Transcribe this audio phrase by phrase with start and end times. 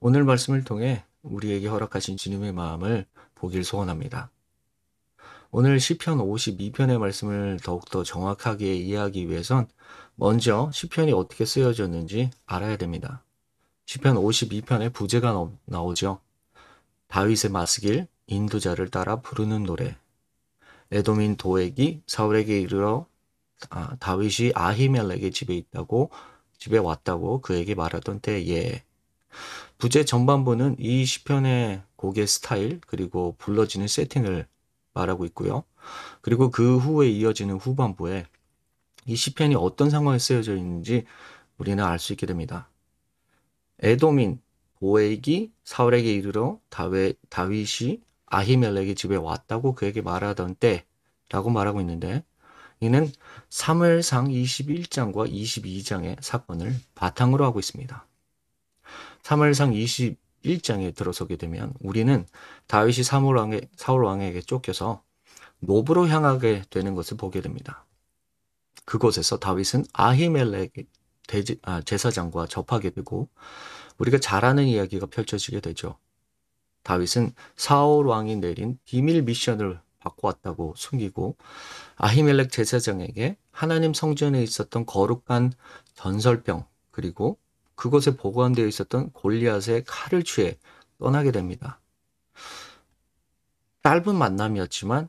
[0.00, 3.04] 오늘 말씀을 통해 우리에게 허락하신 주님의 마음을
[3.34, 4.30] 보길 소원합니다.
[5.50, 9.66] 오늘 시편 52편의 말씀을 더욱더 정확하게 이해하기 위해선
[10.14, 13.24] 먼저 시편이 어떻게 쓰여졌는지 알아야 됩니다.
[13.86, 15.34] 시편 52편에 부제가
[15.64, 16.20] 나오죠.
[17.08, 19.96] 다윗의 마스길, 인도자를 따라 부르는 노래.
[20.92, 23.06] 에도민 도액이 사울에게 이르러
[23.70, 26.10] 아, 다윗이 아히멜렉의 집에 있다고
[26.56, 28.84] 집에 왔다고 그에게 말하던 때에
[29.78, 34.46] 부제 전반부는 이 시편의 곡의 스타일 그리고 불러지는 세팅을
[34.92, 35.62] 말하고 있고요.
[36.20, 38.26] 그리고 그 후에 이어지는 후반부에
[39.06, 41.04] 이 시편이 어떤 상황에 쓰여져 있는지
[41.58, 42.68] 우리는 알 수 있게 됩니다.
[43.80, 44.40] 에도민
[44.80, 52.24] 보액이 사울에게 이르러 다웨, 다윗이 아히멜렉의 집에 왔다고 그에게 말하던 때라고 말하고 있는데
[52.80, 53.10] 이는
[53.50, 58.07] 3월상 21장과 22장의 사건을 바탕으로 하고 있습니다.
[59.22, 59.74] 3월상
[60.44, 62.26] 21장에 들어서게 되면 우리는
[62.66, 65.02] 다윗이 사울 왕에, 사울 왕에게 쫓겨서
[65.60, 67.84] 노브로 향하게 되는 것을 보게 됩니다.
[68.84, 70.72] 그곳에서 다윗은 아히멜렉
[71.62, 73.28] 아, 제사장과 접하게 되고
[73.98, 75.98] 우리가 잘 아는 이야기가 펼쳐지게 되죠.
[76.84, 81.36] 다윗은 사울 왕이 내린 비밀 미션을 받고 왔다고 숨기고
[81.96, 85.52] 아히멜렉 제사장에게 하나님 성전에 있었던 거룩한
[85.94, 87.38] 전설병 그리고
[87.78, 90.58] 그곳에 보관되어 있었던 골리앗의 칼을 취해
[90.98, 91.80] 떠나게 됩니다.
[93.84, 95.08] 짧은 만남이었지만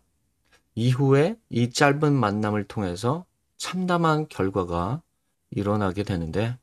[0.75, 3.25] 이후에 이 짧은 만남을 통해서
[3.57, 5.01] 참담한 결과가
[5.49, 6.59] 일어나게 되는데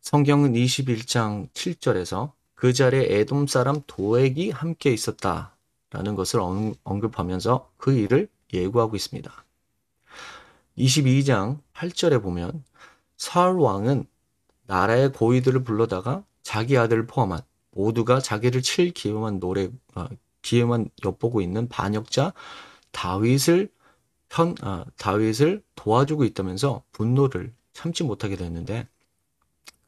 [0.00, 6.40] 성경은 21장 7절에서 그 자리에 에돔 사람 도액이 함께 있었다라는 것을
[6.82, 9.32] 언급하면서 그 일을 예고하고 있습니다.
[10.76, 12.64] 22장 8절에 보면
[13.16, 14.08] 사울 왕은
[14.66, 20.06] 나라의 고위들을 불러다가 자기 아들을 포함한 모두가 자기를 칠 기회만 노래 어,
[20.42, 22.32] 기회만 엿보고 있는 반역자
[22.92, 23.70] 다윗을
[24.30, 28.88] 현 아, 다윗을 도와주고 있다면서 분노를 참지 못하게 됐는데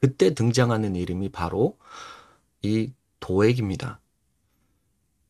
[0.01, 1.77] 그때 등장하는 이름이 바로
[2.63, 4.01] 이 도액입니다.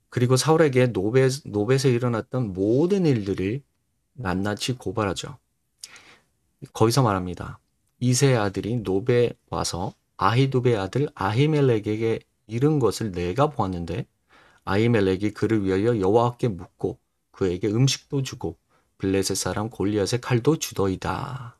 [0.08, 3.62] 그리고 사울에게 노벳, 노벳에 일어났던 모든 일들을
[4.14, 5.38] 낱낱이 고발하죠.
[6.72, 7.58] 거기서 말합니다.
[7.98, 14.06] 이세의 아들이 노베 와서 아히두베 아들 아히멜렉에게 이른 것을 내가 보았는데
[14.64, 16.98] 아히멜렉이 그를 위하여 여호와께 묻고
[17.30, 18.56] 그에게 음식도 주고
[18.98, 21.56] 블레셋 사람 골리앗의 칼도 주더이다.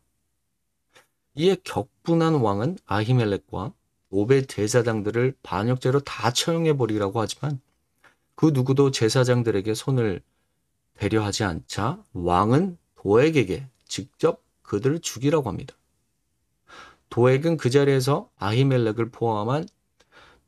[1.37, 3.73] 이에 격분한 왕은 아히멜렉과
[4.09, 7.61] 노베 제사장들을 반역죄로 다 처형해 버리라고 하지만
[8.35, 10.23] 그 누구도 제사장들에게 손을
[10.95, 15.75] 배려하지 않자 왕은 도액에게 직접 그들을 죽이라고 합니다.
[17.11, 19.67] 도액은 그 자리에서 아히멜렉을 포함한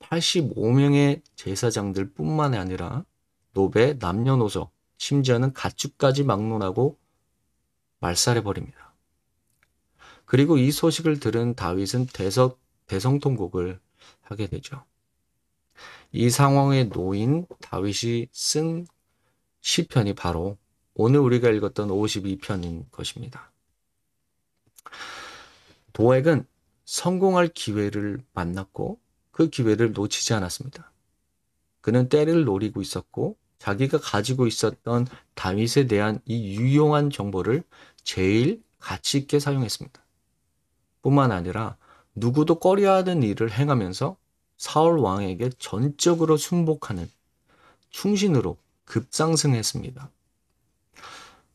[0.01, 3.05] 85명의 제사장들 뿐만 아니라
[3.53, 6.99] 노베 남녀노소 심지어는 가축까지 막론하고
[8.01, 8.95] 말살해 버립니다.
[10.25, 12.55] 그리고 이 소식을 들은 다윗은 대성,
[12.87, 13.81] 대성통곡을
[14.23, 14.85] 하게 되죠.
[16.13, 18.87] 이 상황에 놓인 다윗이 쓴
[19.61, 20.59] 시편이 바로
[20.95, 23.53] 오늘 우리가 읽었던 52편인 것입니다.
[25.99, 26.47] 도액은
[26.85, 29.01] 성공할 기회를 만났고
[29.33, 30.93] 그 기회를 놓치지 않았습니다.
[31.81, 37.65] 그는 때를 노리고 있었고 자기가 가지고 있었던 다윗에 대한 이 유용한 정보를
[38.05, 40.01] 제일 가치 있게 사용했습니다.
[41.03, 41.77] 뿐만 아니라
[42.15, 44.17] 누구도 꺼려하는 일을 행하면서
[44.57, 47.11] 사울 왕에게 전적으로 순복하는
[47.91, 50.11] 충신으로 급상승했습니다.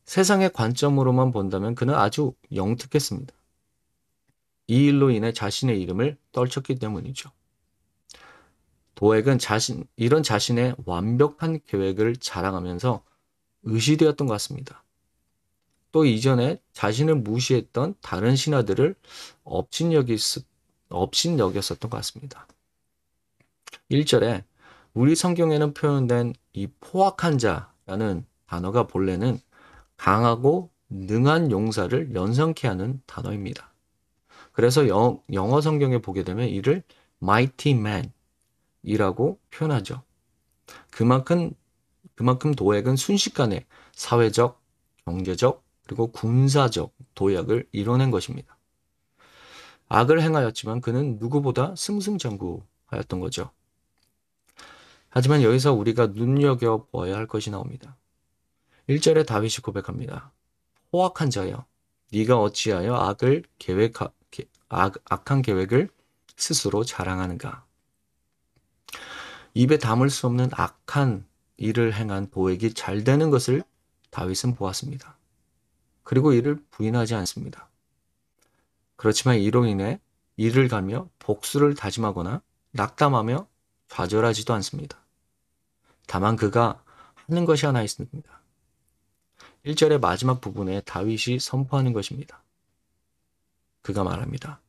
[0.03, 3.34] 세상의 관점으로만 본다면 그는 아주 영특했습니다.
[4.68, 7.31] 이 일로 인해 자신의 이름을 떨쳤기 때문이죠.
[8.96, 13.03] 도액은 자신, 이런 자신의 완벽한 계획을 자랑하면서
[13.63, 14.84] 의시되었던 것 같습니다.
[15.91, 18.96] 또 이전에 자신을 무시했던 다른 신하들을
[19.44, 20.18] 업신여기,
[20.90, 22.47] 업신여겼었던 것 같습니다.
[23.91, 24.44] 1절에
[24.93, 29.40] 우리 성경에는 표현된 이 포악한 자라는 단어가 본래는
[29.97, 33.72] 강하고 능한 용사를 연상케 하는 단어입니다.
[34.53, 36.84] 그래서 영, 영어 성경에 보게 되면 이를
[37.22, 38.14] mighty man
[38.84, 40.03] 이라고 표현하죠.
[40.91, 41.52] 그만큼,
[42.16, 44.61] 그만큼 도액은 순식간에 사회적,
[45.05, 48.58] 경제적, 그리고 군사적 도약을 이뤄낸 것입니다.
[49.90, 53.52] 악을 행하였지만 그는 누구보다 승승장구하였던 거죠.
[55.09, 57.97] 하지만 여기서 우리가 눈여겨 보아야 할 것이 나옵니다.
[58.90, 60.32] 1절에 다윗이 고백합니다.
[60.91, 61.66] 포악한 자여,
[62.11, 64.09] 네가 어찌하여 악을 계획하,
[64.73, 65.90] 악, 악한 계획을
[66.35, 67.66] 스스로 자랑하는가.
[69.53, 71.25] 입에 담을 수 없는 악한
[71.58, 73.64] 일을 행한 도액이 잘 되는 것을
[74.09, 75.17] 다윗은 보았습니다.
[76.03, 77.70] 그리고 이를 부인하지 않습니다.
[78.96, 79.99] 그렇지만 이로 인해
[80.37, 82.41] 이를 가며 복수를 다짐하거나
[82.72, 83.47] 낙담하며
[83.87, 84.97] 좌절하지도 않습니다.
[86.08, 86.84] 다만 그가
[87.28, 88.41] 하는 것이 하나 있습니다.
[89.66, 92.43] 1절의 마지막 부분에 다윗이 선포하는 것입니다.
[93.81, 94.63] 그가 말합니다.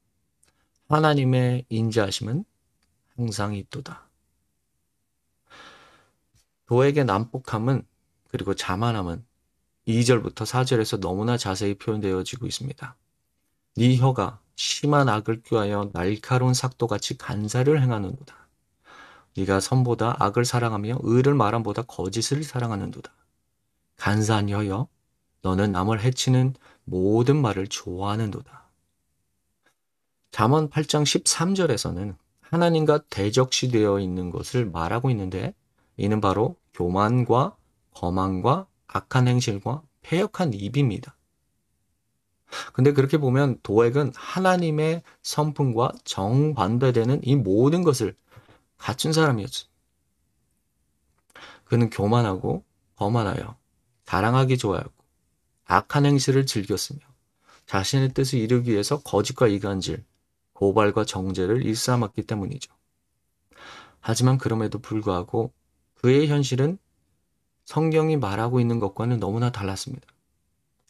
[0.89, 2.45] 하나님의 인자하심은
[3.17, 4.09] 항상 있도다.
[6.67, 7.87] 도에게 난폭함은
[8.29, 9.25] 그리고 자만함은
[9.87, 12.97] 2절부터 4절에서 너무나 자세히 표현되어지고 있습니다.
[13.77, 18.35] 네 혀가 심한 악을 꾀하여 날카로운 삭도같이 간사를 행하는도다.
[19.37, 23.13] 네가 선보다 악을 사랑하며 의를 말함보다 거짓을 사랑하는도다.
[23.97, 24.89] 간사한 혀여,
[25.43, 26.55] 너는 남을 해치는
[26.85, 28.64] 모든 말을 좋아하는도다.
[30.35, 35.55] 잠언 8장 13절에서는 하나님과 대적시 되어 있는 것을 말하고 있는데
[35.97, 37.57] 이는 바로 교만과
[37.93, 41.17] 거만과 악한 행실과 폐역한 입입니다.
[42.73, 48.17] 근데 그렇게 보면 도액은 하나님의 선풍과 정반대되는 이 모든 것을
[48.77, 49.69] 갖춘 사람이었죠.
[51.63, 52.65] 그는 교만하고
[52.97, 53.57] 거만하여
[54.05, 54.91] 자랑하기 좋아하고
[55.67, 56.99] 악한 행실을 즐겼으며
[57.67, 60.05] 자신의 뜻을 이루기 위해서 거짓과 이간질,
[60.65, 62.73] 고발과 정죄를 일삼았기 때문이죠.
[64.01, 65.53] 하지만 그럼에도 불구하고
[65.93, 66.79] 그의 현실은
[67.67, 70.07] 성경이 말하고 있는 것과는 너무나 달랐습니다.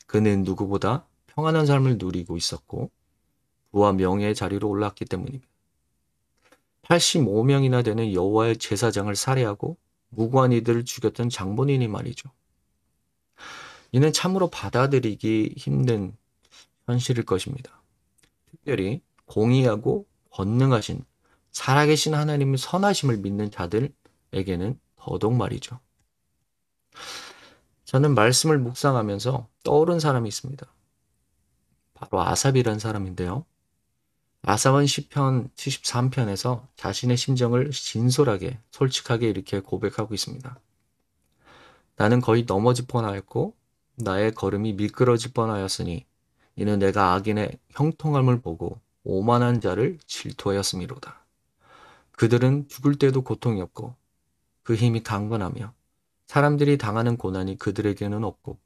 [0.07, 2.93] 그는 누구보다 평안한 삶을 누리고 있었고
[3.73, 5.49] 부와 명예의 자리로 올랐기 때문입니다.
[6.83, 9.77] 85명이나 되는 여호와의 제사장을 살해하고
[10.11, 12.31] 무고한 이들을 죽였던 장본인이 말이죠.
[13.91, 16.17] 이는 참으로 받아들이기 힘든
[16.87, 17.83] 현실일 것입니다.
[18.47, 21.05] 특별히 공의하고 권능하신
[21.51, 25.79] 살아계신 하나님의 선하심을 믿는 자들에게는 더더욱 말이죠.
[27.85, 30.67] 저는 말씀을 묵상하면서 떠오른 사람이 있습니다.
[31.95, 33.45] 바로 아삽이라는 사람인데요.
[34.43, 40.59] 아삽은 시편 73편에서 자신의 심정을 진솔하게 솔직하게 이렇게 고백하고 있습니다.
[41.97, 43.55] 나는 거의 넘어질 뻔하였고
[43.97, 46.05] 나의 걸음이 미끄러질 뻔하였으니
[46.57, 51.25] 이는 내가 악인의 형통함을 보고 오만한 자를 질투하였음이로다.
[52.13, 53.95] 그들은 죽을 때도 고통이 없고
[54.63, 55.73] 그 힘이 강건하며
[56.27, 58.59] 사람들이 당하는 고난이 그들에게는 없고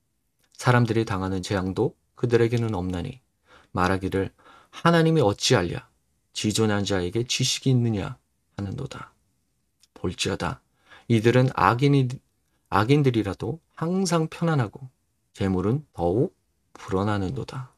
[0.53, 3.21] 사람들이 당하는 재앙도 그들에게는 없나니
[3.73, 4.33] 말하기를
[4.71, 5.89] 하나님이 어찌하랴
[6.33, 8.17] 지존한 자에게 지식이 있느냐
[8.57, 9.13] 하는도다.
[9.95, 10.61] 볼지어다
[11.09, 12.09] 이들은 악인이
[12.71, 14.89] 악인들이라도 항상 편안하고
[15.33, 16.37] 재물은 더욱
[16.75, 17.73] 불어나는도다.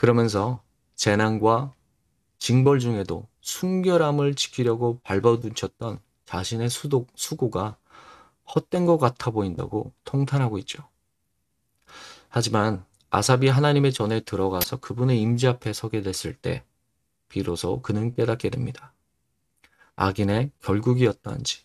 [0.00, 0.62] 그러면서
[0.94, 1.74] 재난과
[2.38, 7.76] 징벌 중에도 순결함을 지키려고 발버둥쳤던 자신의 수도, 수고가
[8.54, 10.88] 헛된 것 같아 보인다고 통탄하고 있죠.
[12.30, 16.64] 하지만 아삽이 하나님의 전에 들어가서 그분의 임재 앞에 서게 됐을 때
[17.28, 18.94] 비로소 그는 깨닫게 됩니다.
[19.96, 21.64] 악인의 결국이었다는지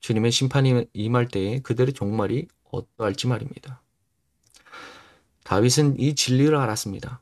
[0.00, 3.82] 주님의 심판이 임할 때에 그들의 종말이 어떠할지 말입니다.
[5.42, 7.20] 다윗은 이 진리를 알았습니다.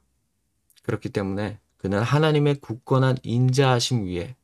[0.82, 4.36] 그렇기 때문에 그는 하나님의 굳건한 인자하심 위에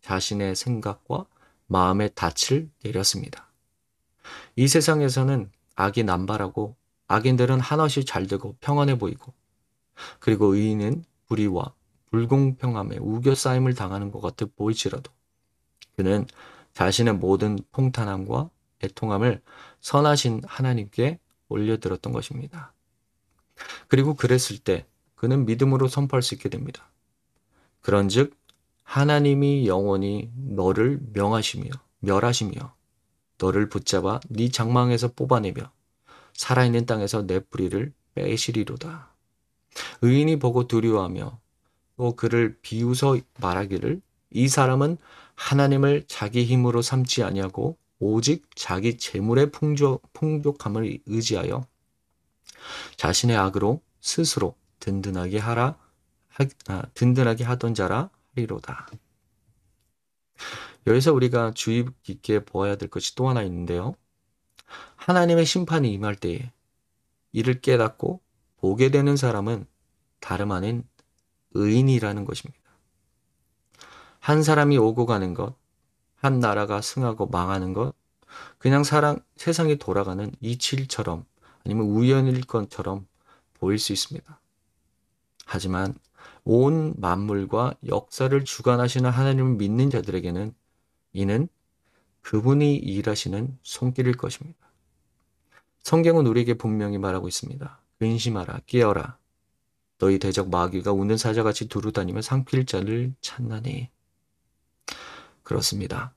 [0.00, 1.26] 자신의 생각과
[1.66, 3.48] 마음의 닻을 내렸습니다.
[4.56, 6.76] 이 세상에서는 악이 남발하고
[7.08, 9.32] 악인들은 한없이 잘되고 평안해 보이고
[10.18, 11.72] 그리고 의인은 불의와
[12.10, 15.10] 불공평함에 우겨싸임을 당하는 것 같아 보일지라도
[15.96, 16.26] 그는
[16.74, 18.50] 자신의 모든 통탄함과
[18.82, 19.40] 애통함을
[19.80, 22.72] 선하신 하나님께 올려들었던 것입니다.
[23.88, 24.86] 그리고 그랬을 때
[25.24, 26.90] 그는 믿음으로 선포할 수 있게 됩니다.
[27.80, 28.36] 그런즉
[28.82, 32.74] 하나님이 영원히 너를 명하시며 멸하시며
[33.38, 35.72] 너를 붙잡아 네 장망에서 뽑아내며
[36.34, 39.14] 살아있는 땅에서 내 뿌리를 빼시리로다.
[40.02, 41.40] 의인이 보고 두려워하며
[41.96, 44.98] 또 그를 비웃어 말하기를 이 사람은
[45.36, 51.66] 하나님을 자기 힘으로 삼지 아니하고 오직 자기 재물의 풍족, 풍족함을 의지하여
[52.98, 54.54] 자신의 악으로 스스로
[54.84, 55.78] 든든하게 하라
[56.28, 58.86] 하, 아, 든든하게 하던 자라 하리로다.
[60.86, 63.94] 여기서 우리가 주의 깊게 보아야 될 것이 또 하나 있는데요.
[64.96, 66.52] 하나님의 심판이 임할 때에
[67.32, 68.20] 이를 깨닫고
[68.58, 69.66] 보게 되는 사람은
[70.20, 70.86] 다름 아닌
[71.52, 72.62] 의인이라는 것입니다.
[74.18, 75.56] 한 사람이 오고 가는 것,
[76.16, 77.94] 한 나라가 승하고 망하는 것,
[78.58, 81.24] 그냥 사랑, 세상이 돌아가는 이치일처럼
[81.64, 83.06] 아니면 우연일 것처럼
[83.54, 84.40] 보일 수 있습니다.
[85.44, 85.94] 하지만
[86.44, 90.54] 온 만물과 역사를 주관하시는 하나님을 믿는 자들에게는
[91.12, 91.48] 이는
[92.22, 94.58] 그분이 일하시는 손길일 것입니다.
[95.82, 97.80] 성경은 우리에게 분명히 말하고 있습니다.
[97.98, 99.18] 근심하라, 깨어라.
[99.98, 103.90] 너희 대적 마귀가 우는 사자같이 두루다니며 상필 자를 찾나니.
[105.42, 106.14] 그렇습니다.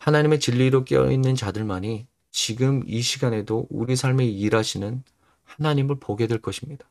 [0.00, 5.02] 하나님의 진리로 깨어있는 자들만이 지금 이 시간에도 우리 삶에 일하시는
[5.44, 6.88] 하나님을 보게 될 것입니다.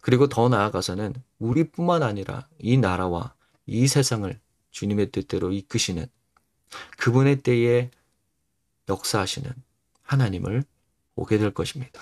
[0.00, 3.34] 그리고 더 나아가서는 우리뿐만 아니라 이 나라와
[3.66, 4.38] 이 세상을
[4.70, 6.06] 주님의 뜻대로 이끄시는
[6.98, 7.90] 그분의 때에
[8.88, 9.52] 역사하시는
[10.02, 10.64] 하나님을
[11.14, 12.00] 보게 될 것입니다.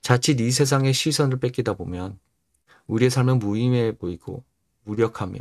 [0.00, 2.18] 자칫 이 세상의 시선을 뺏기다 보면
[2.86, 4.44] 우리의 삶은 무의미해 보이고
[4.84, 5.38] 무력하며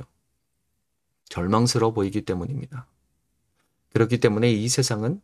[1.25, 2.85] 절망스러워 보이기 때문입니다.
[3.93, 5.21] 그렇기 때문에 이 세상은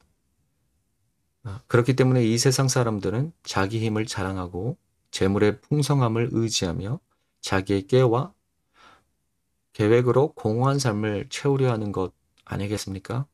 [1.44, 4.78] 아, 그렇기 때문에 이 세상 사람들은 자기 힘을 자랑하고
[5.12, 7.00] 재물의 풍성함을 의지하며
[7.42, 8.34] 자기의 깨와
[9.74, 12.14] 계획으로 공허한 삶을 채우려 하는 것
[12.46, 13.26] 아니겠습니까?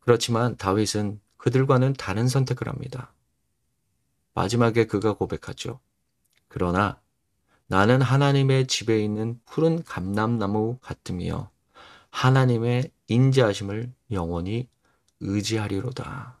[0.00, 3.12] 그렇지만 다윗은 그들과는 다른 선택을 합니다.
[4.34, 5.80] 마지막에 그가 고백하죠.
[6.48, 7.00] 그러나
[7.66, 11.50] 나는 하나님의 집에 있는 푸른 감람나무 같으며
[12.10, 14.68] 하나님의 인자하심을 영원히
[15.20, 16.37] 의지하리로다.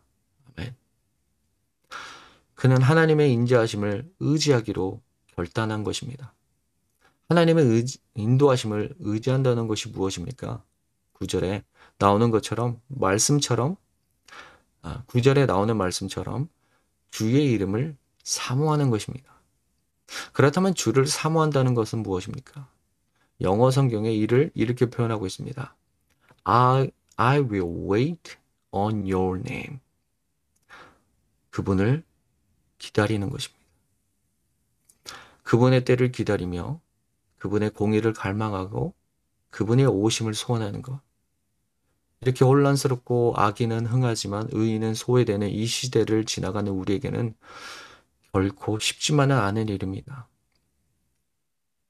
[2.58, 5.00] 그는 하나님의 인자하심을 의지하기로
[5.36, 6.34] 결단한 것입니다.
[7.28, 10.64] 하나님의 의지, 인도하심을 의지한다는 것이 무엇입니까?
[11.12, 11.62] 구절에
[11.98, 13.76] 나오는 것처럼 말씀처럼
[14.82, 16.48] 아, 구절에 나오는 말씀처럼
[17.12, 19.40] 주의 이름을 사모하는 것입니다.
[20.32, 22.68] 그렇다면 주를 사모한다는 것은 무엇입니까?
[23.40, 25.76] 영어 성경에 이를 이렇게 표현하고 있습니다.
[26.42, 28.36] I, I will wait
[28.72, 29.78] on your name.
[31.50, 32.02] 그분을
[32.78, 33.58] 기다리는 것입니다.
[35.42, 36.80] 그분의 때를 기다리며
[37.38, 38.94] 그분의 공의를 갈망하고
[39.50, 41.00] 그분의 오심을 소원하는 것.
[42.20, 47.34] 이렇게 혼란스럽고 악인은 흥하지만 의인은 소외되는 이 시대를 지나가는 우리에게는
[48.32, 50.28] 결코 쉽지만은 않은 일입니다.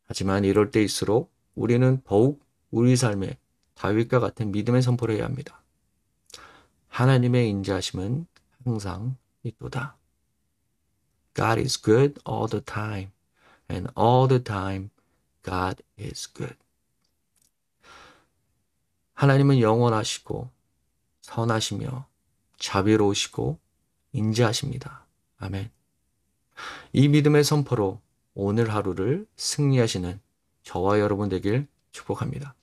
[0.07, 3.39] 하지만 이럴 때일수록 우리는 더욱 우리 삶에
[3.75, 5.63] 다윗과 같은 믿음의 선포를 해야 합니다.
[6.89, 8.27] 하나님의 인자하심은
[8.65, 9.98] 항상 있도다.
[11.35, 13.11] God is good all the time,
[13.71, 14.91] and all the time
[15.43, 16.57] God is good.
[19.15, 20.51] 하나님은 영원하시고
[21.23, 22.07] 선하시며
[22.59, 23.59] 자비로우시고
[24.13, 25.07] 인자하십니다.
[25.39, 25.71] 아멘.
[26.93, 28.01] 이 믿음의 선포로
[28.35, 30.21] 오늘 하루를 승리하시는
[30.63, 32.55] 저와 여러분 되길 축복합니다.